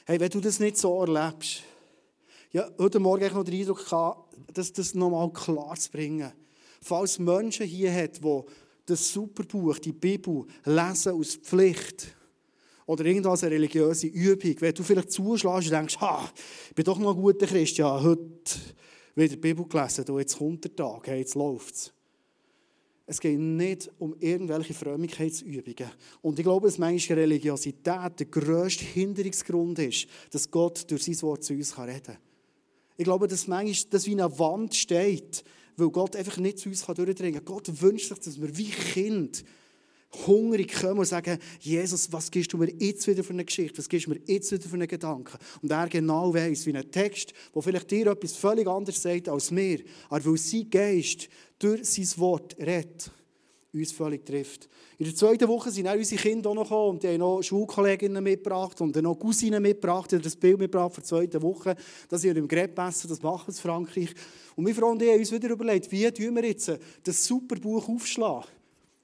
[0.05, 1.62] Hey, wenn du das nicht so erlebst,
[2.52, 6.32] ja, heute Morgen noch den Eindruck gehabt, das, das nochmal klar zu bringen.
[6.80, 8.40] Falls Menschen hier hat, die
[8.87, 12.14] das Superbuch, die Bibel, lesen aus Pflicht
[12.87, 16.30] oder irgendwas eine religiöse Übung, wenn du vielleicht zuschlägst und denkst, ha,
[16.68, 18.30] ich bin doch noch ein guter Christ, ja, heute
[19.16, 21.92] wieder die Bibel gelesen, du, jetzt kommt der Tag, hey, jetzt es.
[23.09, 25.90] Es geht nicht um irgendwelche Frömmigkeitsübungen.
[26.22, 31.44] Und ich glaube, dass manchmal Religiosität der grösste Hinderungsgrund ist, dass Gott durch sein Wort
[31.44, 32.16] zu uns reden kann.
[32.96, 35.44] Ich glaube, dass manchmal das wie eine Wand steht,
[35.76, 37.56] weil Gott einfach nicht zu uns durchdringen kann.
[37.56, 39.44] Gott wünscht sich, dass wir wie Kind
[40.26, 43.78] hungrig kommen und sagen, Jesus, was gibst du mir jetzt wieder für eine Geschichte?
[43.78, 45.37] Was gibst du mir jetzt wieder für einen Gedanken?
[45.61, 49.50] Und er genau weiß, wie ein Text, der vielleicht dir etwas völlig anderes sagt als
[49.50, 51.28] mir, aber weil sein Geist
[51.59, 53.11] durch sein Wort redet,
[53.79, 54.69] uns völlig trifft.
[54.99, 57.43] In der zweiten Woche sind auch unsere Kinder auch noch gekommen und die haben noch
[57.43, 60.11] Schulkolleginnen mitgebracht und noch Cousinen mitgebracht.
[60.11, 61.77] Die haben das Bild mitgebracht für die zweite Woche.
[62.09, 64.15] Das sind wir im Greb essen, das machen wir in Frankreich.
[64.55, 68.49] Und meine Freunde haben uns wieder überlegt, wie tun wir jetzt das super Buch aufschlagen?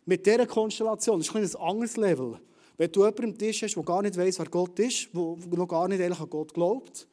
[0.05, 2.41] Mit dieser Konstellation, das ist ein, ein anderes Level.
[2.77, 5.69] Wenn du jemanden am Tisch hast, der gar nicht weiß, wer Gott ist, der noch
[5.69, 7.07] gar nicht eigentlich an Gott glaubt,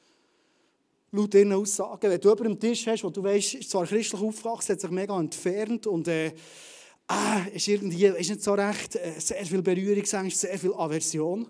[1.11, 4.21] laut ihren Aussagen, wenn du jemanden am Tisch hast, der du weißt, ist zwar christlich
[4.21, 6.31] aufgewachsen, hat sich mega entfernt und äh,
[7.09, 11.47] ah, ist irgendwie ist nicht so recht, äh, sehr viel Berührungsängste, sehr viel Aversion.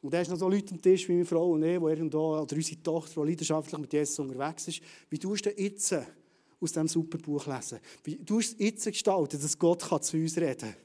[0.00, 2.36] Und da ist noch so Leute am Tisch wie meine Frau und ich, wo irgendwo,
[2.38, 4.80] oder unsere Tochter, die leidenschaftlich mit Jesus unterwegs ist.
[5.08, 7.78] Wie tust du jetzt aus diesem super Buch lesen?
[8.04, 10.76] Wie tust du jetzt gestalten, dass Gott kann zu uns reden kann?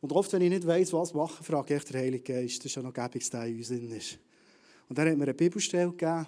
[0.00, 2.58] Und oft, wenn ich nicht weiss, was machen, frage ich den Heiligen Geist.
[2.58, 4.18] Das ist ja noch gäbig, der in uns ist.
[4.88, 6.26] Und dann hat mir eine Bibelstelle gegeben,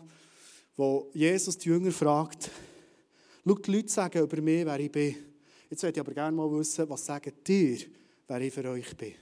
[0.76, 2.50] wo Jesus die Jünger fragt,
[3.48, 5.14] Schau, die Leute sagen über mich, wer ich bin.
[5.70, 7.78] Jetzt möchte ich aber gerne mal wissen, was sagen dir,
[8.26, 9.12] wer ich für euch bin.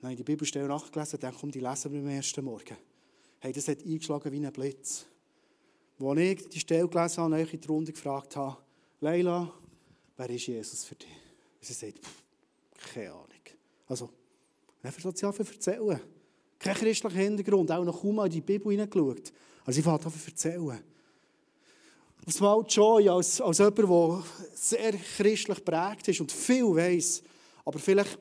[0.00, 2.76] Dann habe ich die Bibelstelle nachgelesen, dann kommt die lesen am ersten Morgen.
[3.38, 5.06] Hey, das hat eingeschlagen wie ein Blitz.
[6.00, 8.56] Als ich die Stelle gelesen habe, und euch in die Runde gefragt habe,
[9.00, 9.52] Leila,
[10.16, 11.06] wer ist Jesus für dich?
[11.06, 12.00] Und sie sagt,
[12.92, 13.28] keine Ahnung.
[13.86, 14.10] Also,
[14.82, 16.00] einfach das ja erzählen.
[16.58, 19.32] Kein christlicher Hintergrund, auch noch kaum mal in die Bibel hineingeschaut.
[19.64, 20.82] Also, sie fängt an zu erzählen.
[22.26, 24.22] Auf einmal Joy als, als jemand, der
[24.54, 27.22] sehr christlich prägt ist und viel weiß,
[27.64, 28.18] aber vielleicht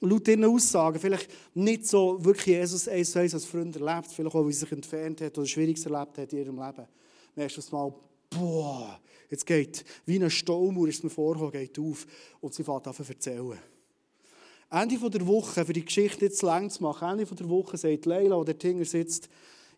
[0.00, 4.46] laut ihren Aussagen vielleicht nicht so wirklich Jesus eins eins als Freund erlebt, vielleicht auch,
[4.46, 6.86] wie sie sich entfernt hat oder Schwieriges erlebt hat in ihrem Leben.
[7.36, 7.94] Merkst du das mal,
[8.30, 8.98] boah,
[9.30, 12.06] jetzt geht, wie ein Staumauer ist mir vorgekommen, geht auf
[12.40, 13.58] und sie fängt an zu erzählen.
[14.70, 18.42] Ende der Woche, für die Geschichte jetzt lang zu machen, Ende der Woche sagt Leila,
[18.42, 19.28] der Tinger sitzt,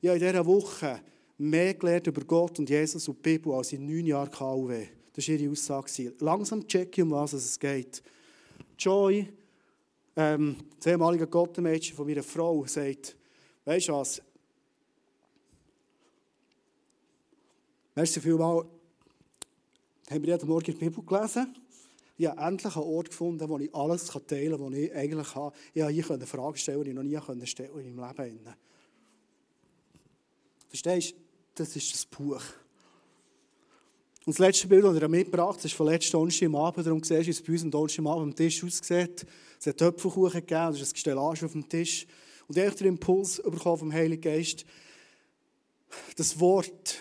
[0.00, 1.00] ja, in dieser Woche
[1.38, 4.86] mehr gelernt über Gott und Jesus und die Bibel als in neun Jahren KUW.
[5.12, 6.14] Das war ihre Aussage.
[6.20, 8.02] Langsam checke ich, um was es geht.
[8.78, 9.28] Joy,
[10.16, 13.16] ähm, das ehemalige Gottenmädchen von meiner Frau, sagt,
[13.64, 14.22] weißt du was,
[17.96, 18.66] Merci vielmals.
[20.10, 21.54] Haben wir jeden Morgen die Bibel gelesen?
[22.16, 25.54] Ich habe endlich einen Ort gefunden, wo ich alles teilen kann, was ich eigentlich habe.
[25.72, 28.54] Ich konnte hier Fragen stellen, die ich noch nie stellen konnte in meinem Leben.
[30.68, 31.23] Verstehst du?
[31.54, 32.42] Das ist das Buch.
[34.26, 36.86] Und das letzte Bild, das er mitgebracht hat, ist von letzten Donnerstag am Abend.
[36.86, 39.26] Darum siehst du, wie es bei uns am Donnerstag am Tisch aussieht.
[39.60, 42.06] Es hat Töpfelkuchen gegeben, es ist ein Gestellage auf dem Tisch.
[42.48, 44.64] Und ich habe den Impuls bekommen vom Heiligen Geist,
[46.16, 46.98] das Wort,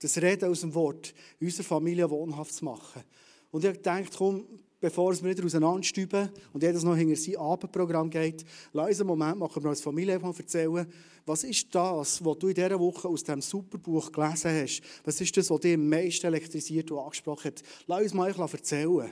[0.00, 3.02] das Reden aus dem Wort unserer Familie wohnhaft zu machen.
[3.50, 4.46] Und ich habe gedacht, komm,
[4.80, 9.38] bevor wir wieder auseinanderstüben und jedes noch hinter sein Abendprogramm geht, lass uns einen Moment
[9.38, 10.86] machen, wir als Familie mal erzählen,
[11.26, 14.80] was ist das, was du in dieser Woche aus diesem Superbuch gelesen hast?
[15.04, 17.62] Was ist das, was dich am meisten elektrisiert und angesprochen hat?
[17.86, 19.10] Lass uns mal erzählen.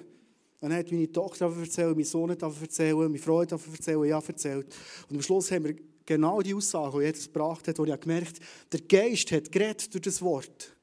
[0.61, 4.75] Dann hat meine Tochter erzählt, mein Sohn hat erzählt, meine Frau hat erzählt, ja erzählt.
[5.09, 8.41] Und am Schluss haben wir genau die Aussage, die Jesus gebracht hat, wo ich gemerkt
[8.41, 10.75] habe, der Geist hat geredet durch das Wort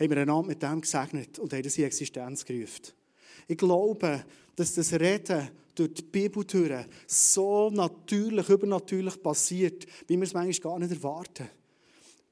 [0.00, 3.01] haben wir einander mit dem gesegnet und haben das in Existenz gerufen.
[3.48, 4.24] Ich glaube,
[4.56, 10.78] dass das Reden durch die Bibeltüren so natürlich, übernatürlich passiert, wie wir es manchmal gar
[10.78, 11.48] nicht erwarten.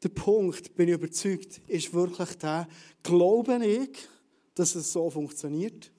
[0.02, 2.66] Der Punkt, bin ich überzeugt, ist wirklich der,
[3.02, 3.90] glaube ich,
[4.54, 5.90] dass es so funktioniert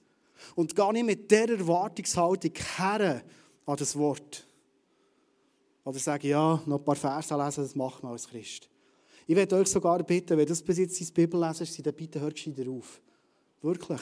[0.54, 3.22] und gar nicht mit dieser Erwartungshaltung her
[3.66, 4.46] an das Wort.
[5.84, 8.68] Oder sage, ja, noch ein paar Verse lesen, das macht man als Christ.
[9.26, 12.34] Ich werde euch sogar bitten, wenn das bis jetzt die Bibel lesen, dann bitte hört
[12.34, 13.00] gescheiter auf.
[13.62, 14.00] Wirklich.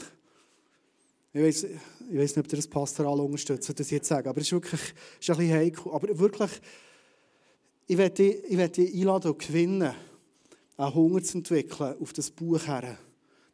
[1.32, 4.48] Ich weiß, ich weiß nicht, ob ihr das pastoral unterstützt, das jetzt sagen, aber es
[4.48, 4.80] ist wirklich
[5.20, 5.92] ist ein bisschen heikel.
[5.92, 6.50] Aber wirklich,
[7.86, 9.94] ich werde, ich werde dich einladen und gewinnen,
[10.76, 12.98] einen Hunger zu entwickeln auf das Buch her,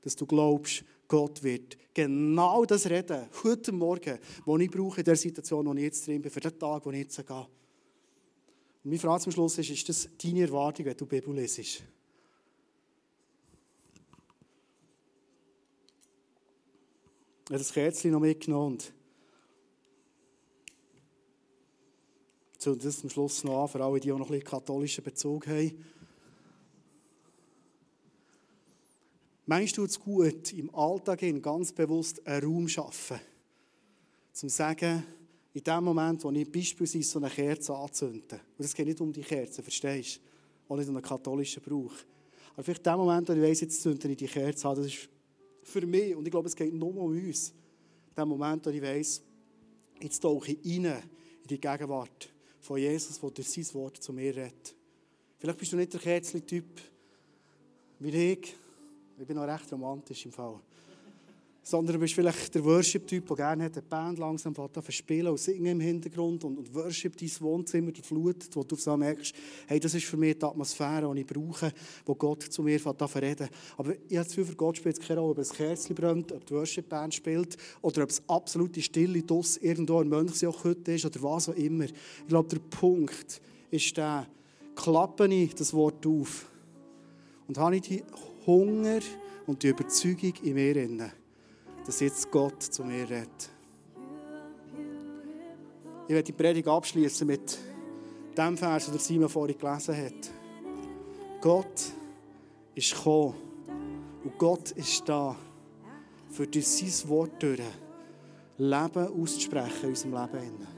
[0.03, 5.17] dass du glaubst, Gott wird genau das reden, heute Morgen, was ich brauche in der
[5.17, 7.37] Situation, wo ich jetzt drin bin, für den Tag, wo ich jetzt gehe.
[7.37, 7.49] Und
[8.85, 11.83] meine Frage zum Schluss ist, ist das deine Erwartung, wenn du Bibel lesest?
[17.47, 18.93] Ich habe das Kerzchen noch mitgenommen und
[22.59, 25.47] zünde das zum Schluss noch an, für alle, die auch noch ein bisschen katholischen Bezug
[25.47, 25.85] haben.
[29.47, 33.21] Meinst du es gut, im Alltag ganz bewusst einen Raum zu schaffen,
[34.33, 35.05] zum zu sagen,
[35.55, 39.13] in dem Moment, wo ich beispielsweise so eine Kerze anzünde, und es geht nicht um
[39.13, 40.17] die Kerze, verstehst
[40.69, 40.73] du?
[40.75, 41.95] Auch nicht um einen katholischen Brauch.
[42.55, 44.87] Aber vielleicht in dem Moment, wo ich weiss, jetzt zünde ich die Kerze an, das
[44.87, 45.09] ist
[45.67, 47.53] für mich, und ich glaube, es geht nur um uns,
[48.17, 49.21] dem Moment, wo ich weiss,
[50.01, 54.35] jetzt tauche ich rein in die Gegenwart von Jesus, der durch sein Wort zu mir
[54.35, 54.75] redet.
[55.39, 56.81] Vielleicht bist du nicht der Kerzli-Typ
[57.99, 58.55] wie ich.
[59.19, 60.61] Ich bin noch recht romantisch im Fall
[61.69, 65.81] sondern du bist vielleicht der Worship-Typ, der gerne eine Band langsam verspielen und singen im
[65.81, 69.35] Hintergrund und, und Worship dein Wohnzimmer durchflutet, wo du so merkst,
[69.67, 71.73] hey, das ist für mich die Atmosphäre, die ich brauche,
[72.05, 75.19] wo Gott zu mir reden Aber ich habe das Gefühl, für Gott spielt es keine
[75.19, 79.57] Rolle, ob ein Kerzchen brennt, ob die Worship-Band spielt oder ob es absolute Stille Doss
[79.57, 81.87] irgendwo in Mönchsjoch ist oder was auch immer.
[81.87, 83.41] Ich glaube, der Punkt
[83.73, 84.29] ist der,
[84.77, 86.47] klappe ich das Wort auf
[87.49, 88.05] und habe ich die
[88.47, 89.01] Hunger
[89.49, 91.11] und die Überzeugung in mir drin
[91.87, 93.51] dass jetzt Gott zu mir redet.
[96.09, 97.59] Ich werde die Predigt abschließen mit
[98.37, 100.31] dem Vers, den Simon vorhin gelesen hat.
[101.41, 101.93] Gott
[102.75, 103.35] ist gekommen
[104.25, 105.37] und Gott ist da,
[106.31, 107.61] für durch sein Wort durch
[108.59, 110.76] Leben auszusprechen in unserem Leben.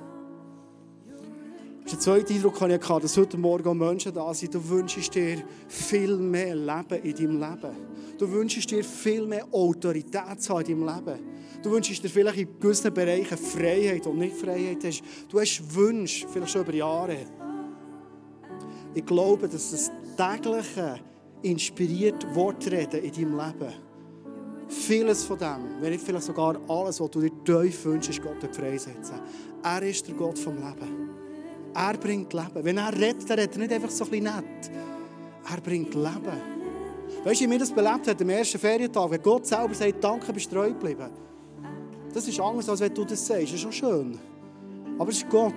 [1.91, 4.55] Der zweite Eindruck hatte ich, dass heute Morgen Menschen da sind.
[4.55, 7.77] Du wünschst dir viel mehr Leben in deinem Leben.
[8.19, 11.19] Du wünschst dir viel mehr Autorität zu haben in deinem Leben.
[11.63, 14.85] Du wünschst dir vielleicht in gewissen Bereichen Freiheit und nicht Freiheit.
[15.31, 17.17] Du hast Wünsche, vielleicht schon über Jahre.
[18.93, 21.01] Ich glaube, dass das tägliche
[21.41, 23.73] inspiriert Wortreden in deinem Leben,
[24.69, 28.55] vieles von dem, wenn nicht vielleicht sogar alles, was du dir tief wünschst, ist Gott
[28.55, 29.21] freisetzen.
[29.63, 31.18] Er ist der Gott vom Leben.
[31.75, 32.65] Er bringt Leben.
[32.65, 34.71] Wenn er redet, dann redet er nicht einfach so ein bisschen nett.
[35.51, 36.59] Er bringt Leben.
[37.25, 40.33] Weißt du, wie mir das belebt hat am ersten Ferientag, wenn Gott selber sagt, danke,
[40.33, 41.09] bist treu geblieben.
[42.13, 43.45] Das ist anders, als wenn du das sagst.
[43.45, 44.19] Das ist schon schön.
[44.99, 45.53] Aber es ist Gott.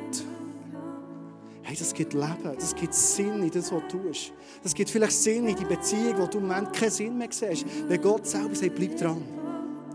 [1.63, 4.33] Hey, das gibt Leben, das gibt Sinn in das, was du tust.
[4.63, 7.65] Das gibt vielleicht Sinn in die Beziehung, wo du im Moment keinen Sinn mehr siehst.
[7.87, 9.21] Wenn Gott selber sagt, bleib dran.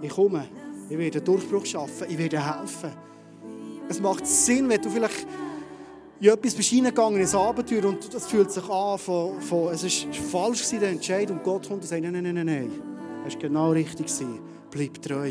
[0.01, 0.47] Ich komme,
[0.89, 2.93] ich werde einen Durchbruch schaffen, ich werde helfen.
[3.89, 5.27] Es macht Sinn, wenn du vielleicht
[6.21, 9.85] in etwas bist reingegangen, in ein Abenteuer und das fühlt sich an, von, von, es
[9.85, 12.71] ist falsch gewesen, der Entscheid und Gott kommt und sagt, nein, nein, nein, nein,
[13.27, 14.07] es war genau richtig.
[14.07, 14.41] Gewesen.
[14.71, 15.31] Bleib treu,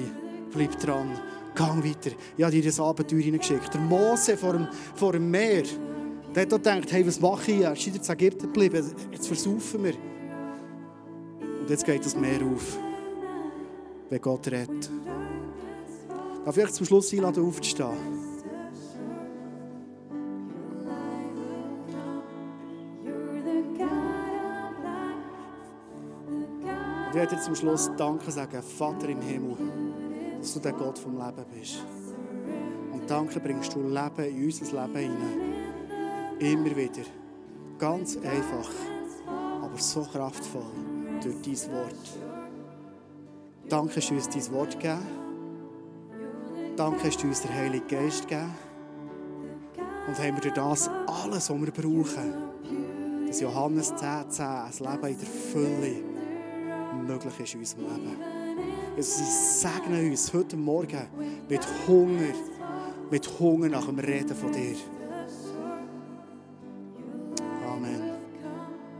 [0.51, 1.19] bleib dran,
[1.55, 2.15] gang weiter.
[2.37, 3.73] Ich habe dir das Abenteuer hineingeschickt.
[3.73, 5.63] Der Mose vor dem, vor dem Meer,
[6.33, 7.61] der hat gedacht, hey, was mache ich?
[7.61, 9.93] Ist wieder zu Ägypten geblieben, jetzt versaufen wir.
[11.61, 12.77] Und jetzt geht das Meer auf,
[14.09, 14.89] wenn Gott rettet.
[16.45, 18.24] Darf ich zum Schluss einladen, aufzustehen?
[27.15, 29.55] Ich werde dir zum Schluss Danke sagen, Vater im Himmel,
[30.37, 31.81] dass du der Gott vom Leben bist.
[32.91, 35.53] Und danke bringst du Leben in unser Leben hinein.
[36.39, 37.03] Immer wieder.
[37.79, 38.69] Ganz einfach,
[39.63, 40.65] aber so kraftvoll
[41.23, 41.95] durch dein Wort.
[43.69, 44.99] Danke hast du uns dein Wort gegeben.
[46.75, 48.53] Danke hast du uns den Heiligen Geist gegeben.
[50.05, 52.33] Und haben wir durch das alles, was wir brauchen.
[53.25, 56.14] Das Johannes 10, 10, ein Leben in der Fülle
[57.03, 58.17] möglich ist in unserem Leben.
[58.95, 61.07] Jesus, ich segne uns heute Morgen
[61.49, 62.33] mit Hunger,
[63.11, 64.75] mit Hunger nach dem Reden von dir.